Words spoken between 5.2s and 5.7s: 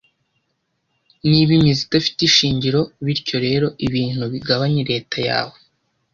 yawe,